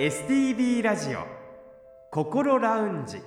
[0.00, 1.26] STB ラジオ
[2.10, 3.18] 心ラウンジ。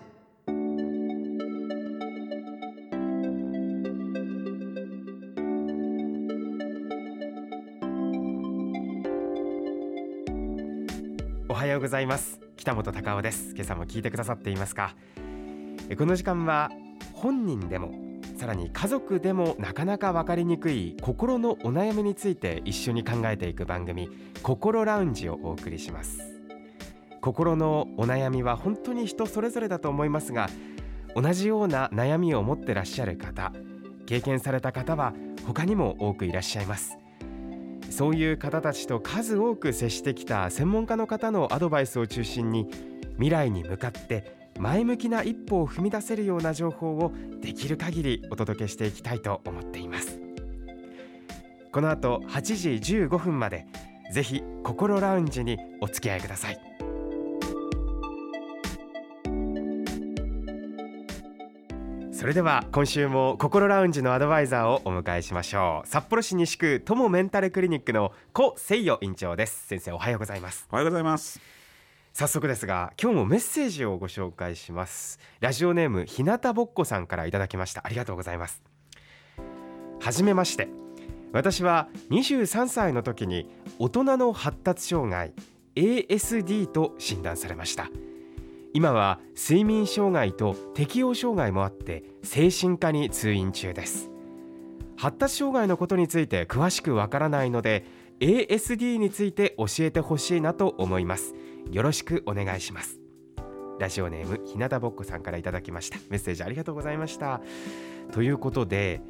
[11.47, 12.42] おはようございます。
[12.58, 13.53] 北本隆夫です。
[13.53, 14.96] 今朝も聞いてくださっていますか？
[15.96, 16.71] この時間は
[17.13, 17.91] 本人でも
[18.35, 24.09] さらに家族でもなかなか分かりにくい心のお悩みについて一緒に考えていく番組
[24.41, 26.32] 心ラウンジをお送りします。
[27.23, 30.50] 心のお悩みは本当に人それぞれだと思いますが
[31.16, 33.54] 同じような悩みを持ってらっしゃる方
[34.05, 35.13] 経験された方は
[35.48, 36.98] 他にも多くいらっしゃいます。
[37.90, 42.68] そういう方たちと数多く接してきた専門家の方のアドバイスを中心に
[43.13, 50.20] 未来に向かって前向きな一歩を踏み出せるような情報をできる限りお届けしていきたいと思っています。
[51.71, 53.66] この後8時15分まで
[54.12, 56.92] ぜひ心ラウンジにお付き合いください。
[62.24, 65.88] それでは今週も心ラウンジのアドバイザーをお迎えしましょう。
[65.90, 69.68] 札幌市西区友メンタルクリニックの小誠代院長です。
[69.68, 70.66] 先生おはようございます。
[70.72, 71.42] おはようございます。
[72.14, 75.20] 早速ですが今日もメッセージをご紹介します。
[75.42, 77.86] ラジオネームひなたぼっこさんからいただきました。
[77.86, 78.64] ありがとうございます。
[80.00, 80.70] はじめまして。
[81.34, 83.50] 私は23歳の時に
[83.80, 85.34] 大人の発達障害
[85.76, 87.90] ASD と診断されました
[88.74, 94.10] 今は睡眠障害と適応障害もあって精神科に通院中です。
[94.98, 97.86] 発達障害のことについて詳しくわからないので
[98.20, 101.36] ASD について教えてほしいなと思います。
[101.72, 103.00] よろしくお願いします。
[103.80, 106.00] ラジオネームひなたぼっこさんからいただきました。
[106.10, 107.42] メッセージありがとうございました。
[108.12, 109.02] ということで、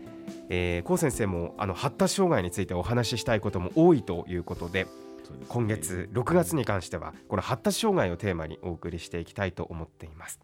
[0.49, 4.87] えー、高先生もあの発達障害についてお話ししたいことも多いということで
[5.47, 10.39] 今月6月に関してはこの発達障害をテーマにお送りしていきたいと思っています。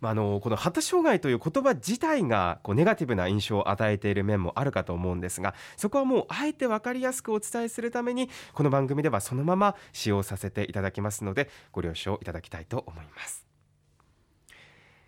[0.00, 13.46] まあ、あのこの発達障害という言葉自体がこうネガティブな印象を与えている面もあるかと思うんですがそこはもうあえて分かりやすくお伝えするためにこの番組ではそのまま使用させていただきますのでご了承いただきたいと思います。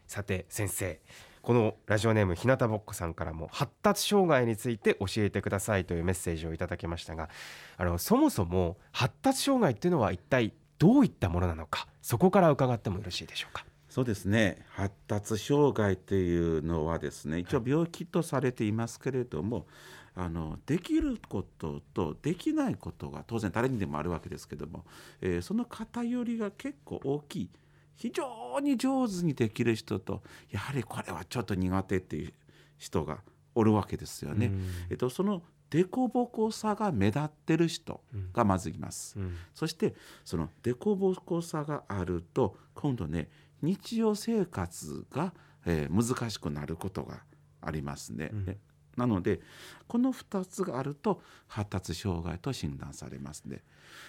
[0.06, 1.00] さて先生。
[1.42, 7.28] このラジオネームひなたぼっこさんからも発達障害について教えてくださいというメッセージをいただきましたが
[7.76, 13.64] あのそもそも発達障害っていうのは一体どういったものなのかそこから伺ってもよろしいでしょうか？
[13.88, 14.64] そうですね。
[14.70, 19.66] 発達障害っていうのはですね一応病気とされていますけれども、
[20.14, 24.84] はい、あのできることとできないことが当然誰にでもあるわけですけども、
[25.20, 27.50] えー、その偏りが結構大きい
[27.96, 32.32] 非常に上手にできる人とやはりこれはちょっと苦手っていう
[32.78, 33.18] 人が
[33.54, 34.50] おるわけですよね。
[34.90, 38.02] えっと、その凸凹さが目立ってる人
[38.34, 39.18] がまずいます。
[39.18, 39.94] うんうん、そして
[40.24, 43.30] その凸凹さがあると今度ね
[43.62, 45.32] 日常生活が、
[45.64, 47.22] えー、難しくなることが
[47.62, 48.30] ありますね。
[48.32, 48.56] うん、
[48.96, 49.40] なので
[49.86, 53.62] この2つがあると発達障害と診断されますね。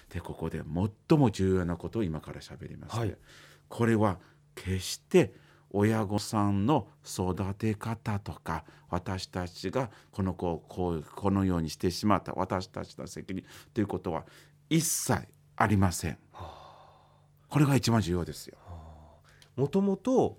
[0.10, 0.62] でここで
[1.10, 3.18] 最も重要なことを今から喋ります、ね、はい
[3.74, 4.20] これは
[4.54, 5.34] 決して
[5.72, 14.26] 親御さんの育て方とか私たちがこの子をこうこのようにしてしまった私たちの責任ということは
[14.70, 16.20] 一切ありません。
[17.50, 18.58] これが一番重要ですよ。
[19.56, 20.38] もともと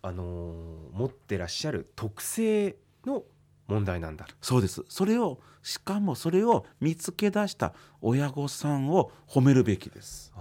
[0.00, 3.24] あのー、持ってらっしゃる特性の
[3.66, 10.32] 問題なんだそうですそれをしかもそれを見つけ出した親御さんを褒めるべきです。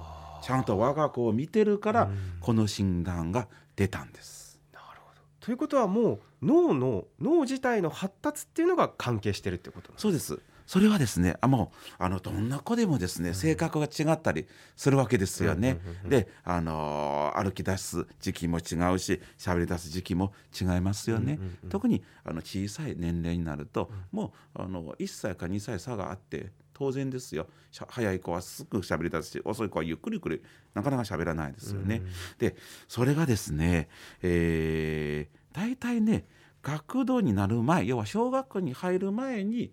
[0.45, 4.61] ちゃんと我が子を見てるからこの診断が出たんです。
[4.71, 5.21] なるほど。
[5.39, 10.39] ということはもう脳の脳自体の発達っていうのが関係してるってことそうです。
[10.67, 14.45] それはですねあもうあのどんな子でもですね、性格が違ったり
[14.75, 15.79] するわけですよね。
[16.07, 21.39] であの歩き出す時期も違うし喋り出す時期も違いますよね。
[21.69, 27.47] 特にあの小さい年齢になると、もうあの1歳か2歳差があって当然ですよ
[27.87, 30.41] 早い子はすぐ喋り出すし遅い子はゆっくりゆっくり
[30.73, 32.03] なかなか喋らないですよね。
[32.37, 32.55] で
[32.87, 33.89] それがですね、
[34.21, 36.25] えー、大体ね
[36.61, 39.71] 学童になる前要は小学校に入る前に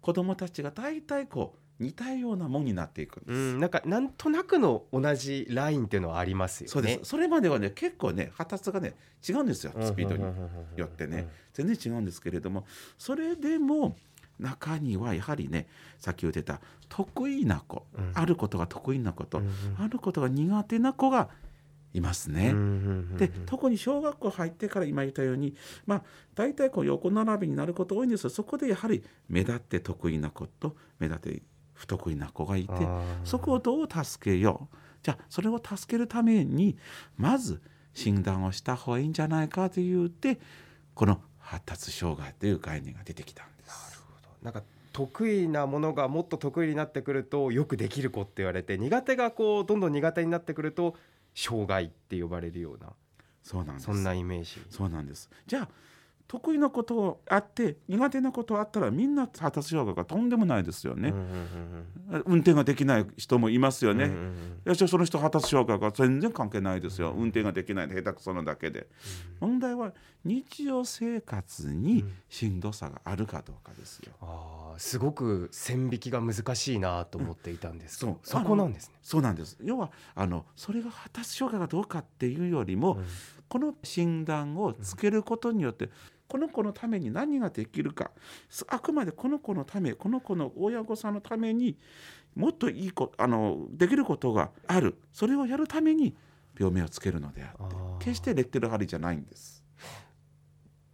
[0.00, 3.36] 子どもたちが大体こう似たようなもんになっていくんです。
[3.36, 6.70] うん、なんかなんとなくの同じラインっていうのはありますよね。
[6.70, 7.10] そうです。
[7.10, 8.94] それまではね結構ね発達がね
[9.28, 10.24] 違うんですよスピードに
[10.76, 12.64] よってね全然違うんですけれども
[12.96, 13.96] それでも
[14.38, 15.66] 中にはやはりね
[15.98, 21.28] さっき言ってた得意な子、うん、あることが得意な子と、うんうん、あることが苦手な子が
[21.92, 22.52] いますね。
[23.16, 25.54] で特に小学校入ってから今言ったように
[25.86, 26.02] まあ
[26.34, 31.42] 大体こう横並びになること多いんですがそこでやはり目立って得意な子と目立って
[31.72, 32.72] 不得意な子がいて
[33.22, 34.76] そこをどう助けよう。
[35.04, 36.76] じゃあそれを助けるために
[37.16, 37.60] まず
[37.92, 40.40] 診断をした方がいいんじゃないかと言って
[40.94, 43.53] この発達障害という概念が出てきたんです。
[44.44, 44.62] なんか
[44.92, 50.94] 得意なものがもっと得意になってくるとよくできる子って言われて苦手がこうどんどん苦手になってくると
[51.34, 52.92] 障害って呼ばれるような
[53.42, 54.62] そうなんですそんなイメージ。
[54.70, 55.68] そうなんですじゃあ
[56.26, 61.10] 得意なことあって苦手なことあったらみんな発達障害がとんでもないですよね。
[61.10, 67.12] うん、うん運転ができない人もいますよね、うんうんその人発達障害が全然関係ないですよ。
[67.16, 68.86] 運転ができないで下手くそなだけで、
[69.40, 69.92] 問題は
[70.24, 78.14] 日常生活にしんどさがあるかどうかですよ、あーすごく線引きが難しいなと思っていたんですけど、う。
[78.14, 78.94] んそこなんですね。
[79.02, 79.58] そうなんです。
[79.62, 83.04] 要はあのそれが発達障害がどうかっていうよりも、うん
[83.48, 85.90] この診断をつけることによって、
[86.26, 88.10] この子のために何ができるか
[88.48, 91.76] すあくまでこの子のためこの子の親御さんのために
[92.34, 96.16] もっといいこあのできることがあるそれをやるために
[96.58, 97.76] 病名をつけるのであって
[98.06, 99.62] 決してレッテル貼りじゃないんです。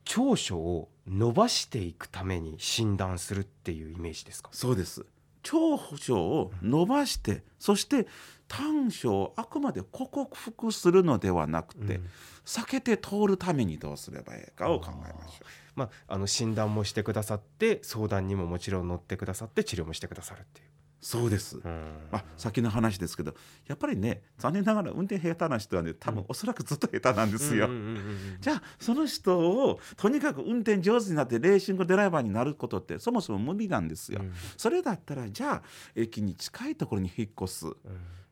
[0.05, 4.51] 長所を伸ばしていくために診断するっていうイメージですか？
[4.53, 5.07] そうです
[5.43, 8.07] 長所を伸ばしてそして
[8.49, 12.07] 短所をあくまで克服するのではなくて、うん
[12.51, 15.45] 避けて通るためにどうすればいいかを考えましょう。
[15.77, 20.67] まあ、あの診断もしてくださって相談にももちろん乗ってくださって治療もしてくださるっていう。
[21.01, 21.63] そうです、うん。
[22.13, 23.35] まあ、先の話ですけど
[23.67, 27.69] やっぱりね残念ながら運転下手な人はね多分おそらくずっと下手なんですよ。
[28.41, 34.21] じゃあその人をとにかく運転上手になってレーシングドライバーになることってそもそも無理なんですよ。
[34.21, 34.33] うん。
[34.57, 35.63] それだったらじゃあ
[35.95, 37.67] 駅に近いところに引っ越す。
[37.67, 37.75] うん。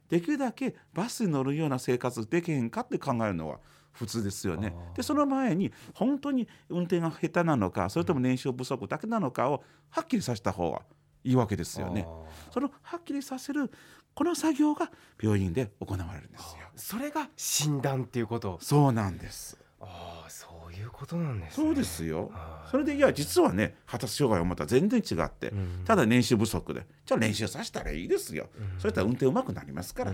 [0.09, 3.61] できるだけバスに乗るような生活できへんかって考えるのは
[3.93, 4.75] 普通ですよね。
[4.95, 10.83] でその前に本当に運転が下手なのかそれとも燃焼不足だけなのかをはっきりさせた方が
[11.25, 12.07] いいわけですよね。
[12.53, 13.71] そのはっきりさせる
[14.15, 16.67] この作業が病院で行われるんですよ。
[16.77, 18.59] それが診断っていうこと？
[18.61, 19.59] そうなんです。
[19.81, 21.65] ああ、そういうことなんですね。
[21.65, 22.31] そうですよ。
[22.33, 28.49] はいそれでいや実はね発達障害をまた全然違って、うんただ練習不足でじゃあ練習させたらいいですよ。
[28.59, 30.13] うんそれやったら運転うまくなりますから、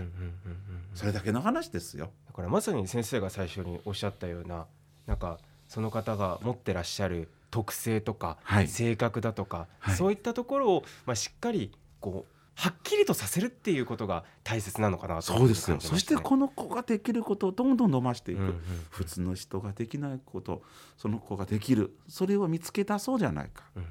[0.93, 2.11] それだけの話ですよ。
[2.27, 4.67] だからまさに先生が最初におっしゃったような
[5.05, 8.67] なんかその方が持ってらっしゃる特性とか、はい。
[8.67, 9.95] 性格だとか、はい。
[9.95, 11.71] そういったところを、まあ、しっかり
[12.01, 15.77] こうはっきりとさせるっていうことが大切なのかなとそうですよ。
[15.79, 18.41] そしたてこの子ができることをどんどん伸ばしていく。
[18.41, 20.63] うんうん普通の人ができないこと
[20.97, 21.95] その子ができる。
[22.09, 23.63] それを見つけ出そうじゃないか。
[23.77, 23.89] うんうん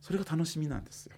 [0.00, 1.16] それが楽しみなんですよ。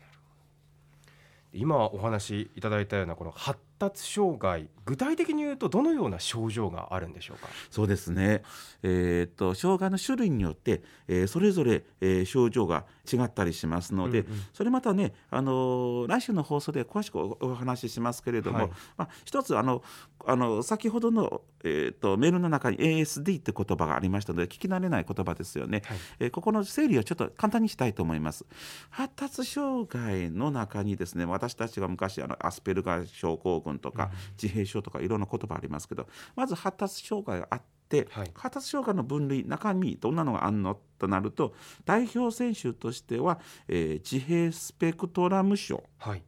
[1.52, 7.48] 今お話しいただいたようなこの発達障害具体的に言うとどのような症状があるんでしょうか？
[7.70, 8.42] そうですね、
[8.82, 14.42] えーっと障害の種類によって、えーそれぞれ、えー症状が違ったりしますので、うんうん。
[14.52, 18.70] それまたね、あのー来週の放送で詳しくおお話ししますけれども、はい。
[18.98, 19.82] まあ、一つあの
[20.26, 25.98] あの先ほどの、えーっとメールの中に ASD って言葉がありましたので聞き慣れない言葉ですよね、はい。
[26.20, 28.44] えーここの整理をちょっと簡単にしたいと思います。
[28.90, 36.06] 発達障害の中にですね私たちが昔あのアスペルガー症候群とか、自閉症とかいろんな言葉ありますけど
[36.36, 38.30] まず発達障害があって、はい。
[38.34, 40.78] 発達障害の分類中身どんなのがあんの？
[40.98, 45.82] となると代表選手としては、えー自閉スペクトラム症。
[45.98, 46.22] はい。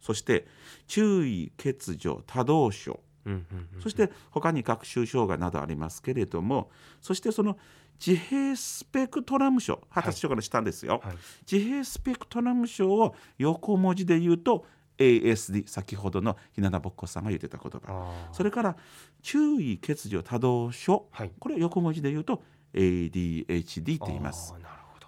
[0.00, 0.46] そして
[0.86, 3.00] 注意欠如多動症。
[3.26, 6.70] うんうんうんそして他に学習障害などありますけれども
[7.02, 7.58] そしてその
[8.04, 11.16] 自閉スペクトラム症発達障害の下ですよ、はい。
[11.50, 14.64] 自閉スペクトラム症を横文字で言うと
[15.00, 18.28] ASD 先ほどのひなたぼっこさんが言ってた言葉。
[18.32, 18.76] それから
[19.22, 21.08] 注意欠如多動症。
[21.10, 21.32] はい。
[21.38, 22.42] これ横文字で言うと
[22.74, 24.54] ADHD って言います。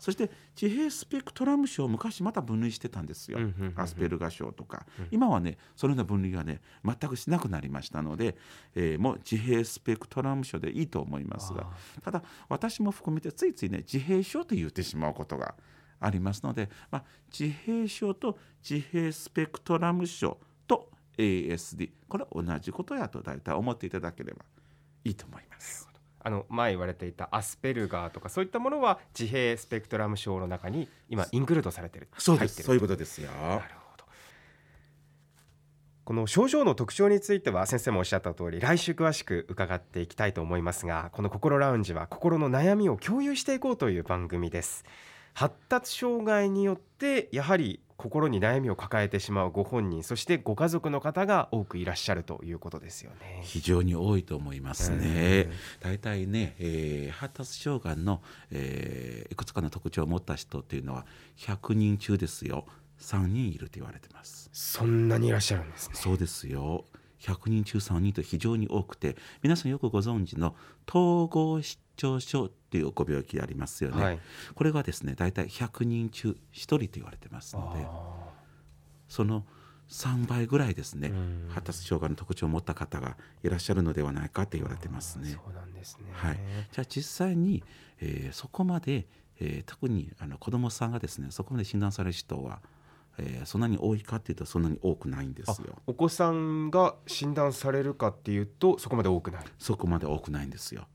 [0.00, 3.38] そして自閉スペクトラム症を昔また分類してたんですよ、
[3.76, 5.08] アスペルガ症とか、うん。
[5.12, 8.34] 今はねそのような分類がね全くしなくなりましたので、
[8.74, 11.68] えーもう自閉スペクトラム症でいいと思いますが。
[11.98, 15.54] あただ私も含めてついついね自閉症と言ってしまうことが
[16.04, 17.04] ありますので、まあ、
[17.36, 24.44] 自閉症と自閉スペクトラム症と ASD これは同じことやと大体思っていただければ
[25.04, 25.88] いいと思います。
[26.24, 32.62] あの前言われていたアスペルガーとかそういったものは自閉スペクトラム症の中に今インクルードされてるそうです。
[32.62, 33.30] そういうことですよ。
[33.32, 34.04] なるほど。
[36.04, 44.84] この症状の特徴については先生もおっしゃった通り来週詳しく伺っていきたいと思いますがこの心ラウンジは心の悩みを共有していこうという番組です
[45.34, 53.40] 発達障害によってやはり心に悩みを抱えてしまうご本人そしてご家族の方が多くいらっしゃるということですよね。
[53.44, 55.48] 非常に多いと思いますね。
[55.80, 58.20] 大体ね、えー発達障害の、
[58.50, 61.06] えーいくつかの特徴を持った人っていうのは
[61.38, 62.66] 100人中ですよ。
[62.98, 64.50] 3人いると言われてます。
[64.52, 65.94] そんなにいらっしゃるんですね。
[65.94, 66.84] そうですよ。
[67.20, 70.56] 100人中3人と非常に多くて皆さんよくご存知の
[70.88, 74.18] 統合失調症っていうご病気ありますよね、はい。
[74.54, 78.32] これがですね大体100人中1人と言われてますのであ
[79.08, 79.44] その
[79.88, 81.48] 3倍ぐらいですねうん。
[81.50, 85.30] 発達障害の特徴を持った方がいらっしゃるのではないかと言われてますーね。
[85.30, 86.06] そうなんですね。
[86.12, 86.38] はい、
[86.70, 87.62] じゃあ実際に、
[88.00, 89.06] えーそこまで、
[89.38, 92.60] えー特にあの子どもさんがですねそこまで診断される人は、
[93.18, 95.76] えーそんなに多いかっていうとそんなに多くないんですよ。
[95.86, 99.44] お子さんが診断されるかっていうとそこまで多くない。
[99.58, 100.86] そこまで多くないんですよ。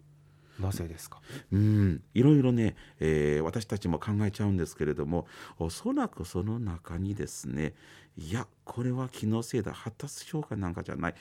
[0.59, 1.21] なぜですか？
[1.51, 5.27] うん、いろいろね、えー私たちも考えちゃうんですけれども
[5.59, 7.73] おそらくその中にですね
[8.17, 11.15] いやこれは気のせいだ発達障害なんかじゃない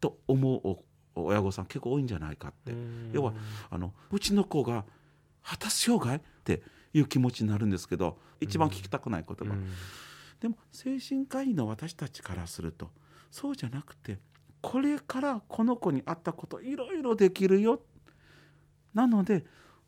[0.00, 0.84] と思うお
[1.14, 2.72] 親御さん結構多いんじゃないかって。
[3.12, 3.34] 要は
[3.70, 4.84] あのうちの子が
[5.42, 6.62] 発達障害って
[6.94, 9.66] いう気持ちになるんですけど一番聞きたくない言葉、うん。
[10.40, 12.90] でも精神科医の私たちからすると
[13.30, 14.18] そうじゃなくて
[14.60, 17.80] これからこの子に合ったこといろいろできるよ
[18.94, 19.44] なので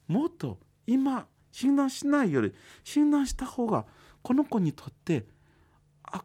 [0.07, 3.85] もっと今診断しないより診断した方が
[4.23, 5.27] この子にとって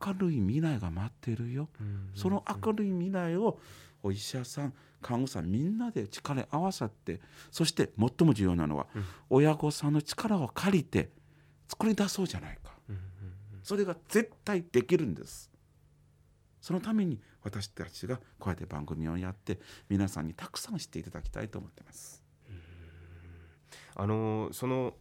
[0.06, 1.70] 明るい未来が待ってるよ。
[1.80, 3.60] うんその明るい未来を
[4.04, 7.22] お医者さん看護師さんみんなで力合わさって
[7.52, 9.06] そして最も重要なのは、うん。
[9.30, 11.10] 親御さんの力を借りて
[11.68, 12.74] 作り出そうじゃないか。
[12.90, 13.02] うんうん。
[13.64, 15.50] それが絶対できるんです。
[16.62, 22.22] そのために私たちがこうやって番組をやって皆さんにたくさん知っていただきたいと思ってます
[24.02, 24.94] あのその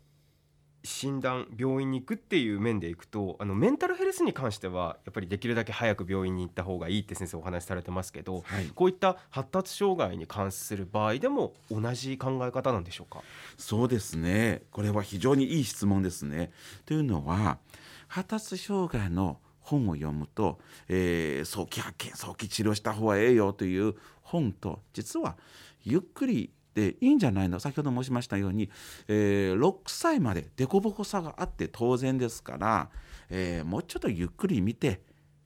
[0.84, 8.66] 診断病院に行くっていう面でいくとあのメンタルヘルスに関してはやっぱりできるだけ早く病院に行った方がいいって先生お話しされてますけどはい。
[8.74, 13.22] こういった発達障害に関する場合でも同じ考え方なんでしょうか？
[13.56, 14.62] そうですね。
[14.70, 16.52] これは非常にいい質問ですね。
[16.86, 17.58] というのは
[18.06, 25.36] 発達障害の本を読むと、えー早期発見早期治療した方がええよという本と実は
[25.84, 27.58] ゆっくりでいいんじゃないの？
[27.60, 28.70] 先ほど申しましたように、
[29.08, 32.90] えー6歳まで凸凹さがあって当然ですから、
[33.30, 35.00] えーもうちょっとゆっくり見て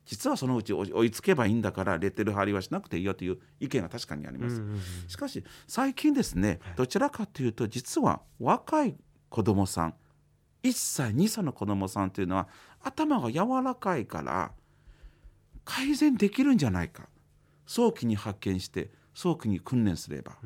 [0.04, 4.62] 実はそのうち追いつけばいいんだからレッテル貼りはしなくていいよという意見が確かにあります。
[5.08, 8.96] しかし最近ですねどちらかというと実は若い
[9.30, 9.94] 子どもさん
[10.64, 12.48] 1歳2歳の子どもさんというのは
[12.82, 14.52] 頭が柔らかいから
[15.64, 17.08] 改善できるんじゃないか。
[17.64, 20.36] 早期に発見して早期に訓練すれば、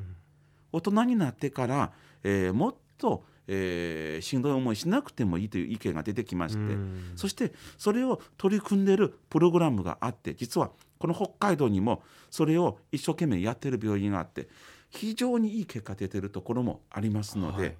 [0.76, 1.92] 大人になってから、
[2.22, 14.48] えーもっと、えーしんどい思いしなくてもいいという意見が出てきまして、うんそしてそれを取り組んでいるプログラムがあって実はこの北海道にもそれを一生懸命やってる病院があって
[14.90, 17.76] 非常にいい結果出てるところもありますので、はい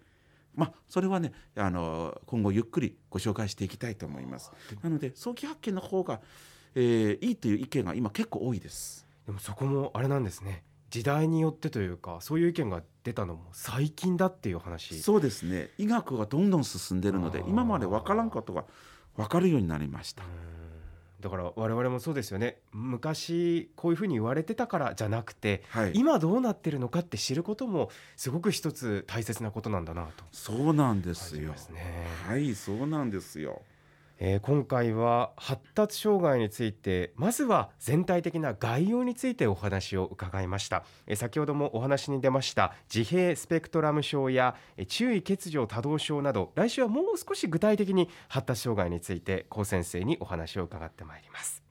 [0.55, 4.51] まあそれはねあの今後ゆっくりご紹介していきたいと思います。
[4.83, 6.21] なので早期発見の方が、
[6.75, 9.07] えーいいという意見が今結構多いです。
[9.27, 10.63] でもそこもあれなんですね
[10.97, 14.99] 時代によってというかそういう意見が出たのも最近だっていう話。
[15.03, 15.69] そうですね。
[15.77, 18.65] 医学がどんどん進んでるので今まで分からんことが
[19.15, 20.25] 分かるようになりました。
[20.25, 20.27] う。
[20.27, 20.31] ん。
[21.21, 22.63] だから我々もそうですよね。
[22.73, 30.25] 昔こういうふうに言われてたからじゃなくてはい、今どうなってるのかって知ることもすごく一つ大切なことなんだなと。
[30.33, 31.53] そうなんですよ。
[31.75, 32.07] ね。
[32.27, 33.61] はい、そうなんですよ。
[34.19, 51.63] えー今回は発達障害についてまずは全体的な概要についてお話を伺いました、えー先ほどもお話に出ました自閉スペクトラム症やえー注意欠如多動症など来週はもう少し具体的に発達障害について高先生にお話を伺ってまいります。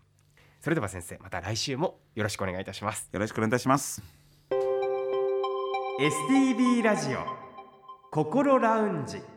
[0.62, 3.10] それでは先生また来週もよろしくお願いいたします。
[3.12, 4.02] よろしくお願いいたします。
[6.00, 7.20] STB ラジオ
[8.12, 9.35] 心ラウンジ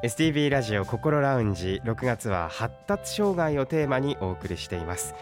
[0.00, 5.16] STB ラジオ心ラウンジ6月は発達障害をテーマにお送りしています。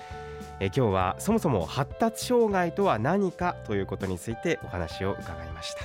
[0.61, 5.81] え今日はそもそも発達障害とは何かということについてお話を伺いました。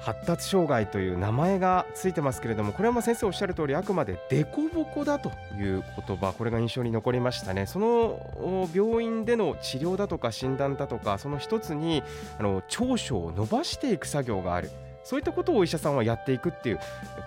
[0.00, 7.66] 発達障害という名前がついてますけれどもこれはまあ先生おっしゃる通りあくまで凸凹だという言葉これが印象に残りましたね。
[7.66, 12.02] その病院での治療だとか診断だとかその一つに
[12.36, 14.72] あの長所を伸ばしていく作業がある。
[15.08, 16.80] そういったことをお医者さんはやっていくっていう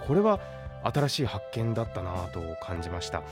[0.06, 0.40] これは
[0.84, 3.24] 新しい発見だったなと感じました。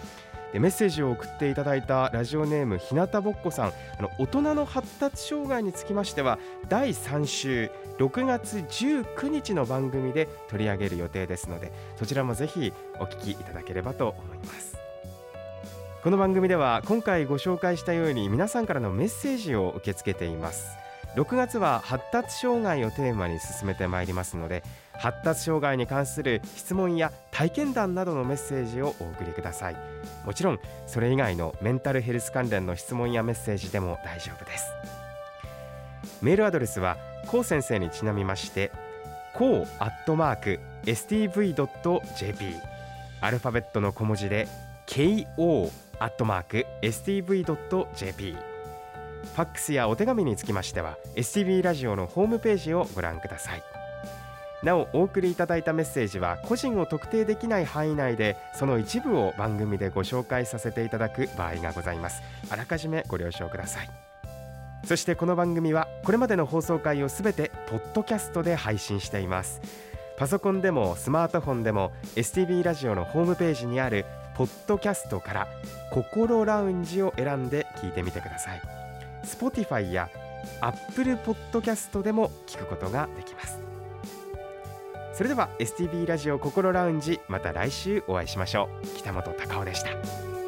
[0.51, 3.67] でメッセージを送っていただいたラジオネームひなたぼっこさん。
[3.67, 14.79] あの大人の発達障害につきましては第3週6月19日の番組で取り上げる予定ですのでそちらもぜひお聞きいただければと思います。
[16.01, 20.88] この番組では今回ご紹介したように皆さんからのメッセージを受け付けています。
[21.19, 29.75] 6月は発達障害をテーマに進めてまいりますので発達障害に関する質問や体験談などのメッセージをお送りください。
[30.25, 34.71] もちろんそれ以外のメンタルヘルス関連の質問やメッセージでも大丈夫です。
[36.21, 36.95] メールアドレスは
[37.27, 38.71] こう先生にちなみまして
[39.33, 42.55] こうアットマーク stv.jp
[43.19, 44.47] アルファベットの小文字で
[44.87, 48.48] ko アットマーク stv.jp
[49.23, 53.63] ファックスやお手紙につきましては STV ラジオのホームページをご覧ください。
[54.63, 62.21] なおお送りいただいたメッセージは個人を特定できない範囲内でその一部を番組でご紹介させていただく場合がございます。
[62.49, 63.89] あらかじめご了承ください。
[64.85, 69.61] そしてこの番組はこれまでの放送回をすべてポッドキャストで配信しています。
[70.17, 75.47] パソコンでもスマートフォンでも STV ラジオのホームページにあるポッドキャストから
[75.91, 78.78] 心ラウンジを選んで聞いてみてください。
[79.23, 80.09] Spotify や
[80.61, 83.59] Apple Podcast でも聞くことができます。
[85.13, 88.87] それでは STB ラジオ心ラウンジまた来週お会いしましょう。
[88.97, 90.38] 北本隆夫でした。